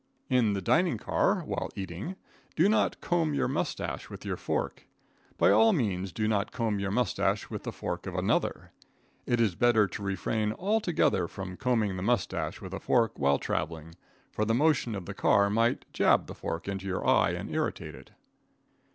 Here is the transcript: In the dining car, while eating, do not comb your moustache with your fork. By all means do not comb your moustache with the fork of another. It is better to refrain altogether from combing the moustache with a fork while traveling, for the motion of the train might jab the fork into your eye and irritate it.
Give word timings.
In 0.31 0.53
the 0.53 0.63
dining 0.63 0.97
car, 0.97 1.41
while 1.41 1.69
eating, 1.75 2.15
do 2.55 2.67
not 2.67 3.01
comb 3.01 3.35
your 3.35 3.47
moustache 3.47 4.09
with 4.09 4.25
your 4.25 4.35
fork. 4.35 4.87
By 5.37 5.51
all 5.51 5.73
means 5.73 6.11
do 6.11 6.27
not 6.27 6.51
comb 6.51 6.79
your 6.79 6.89
moustache 6.89 7.51
with 7.51 7.61
the 7.61 7.71
fork 7.71 8.07
of 8.07 8.15
another. 8.15 8.71
It 9.27 9.39
is 9.39 9.53
better 9.53 9.85
to 9.85 10.01
refrain 10.01 10.53
altogether 10.53 11.27
from 11.27 11.55
combing 11.55 11.97
the 11.97 12.01
moustache 12.01 12.61
with 12.61 12.73
a 12.73 12.79
fork 12.79 13.19
while 13.19 13.37
traveling, 13.37 13.93
for 14.31 14.43
the 14.43 14.55
motion 14.55 14.95
of 14.95 15.05
the 15.05 15.13
train 15.13 15.53
might 15.53 15.85
jab 15.93 16.25
the 16.25 16.33
fork 16.33 16.67
into 16.67 16.87
your 16.87 17.07
eye 17.07 17.33
and 17.33 17.51
irritate 17.51 17.93
it. 17.93 18.09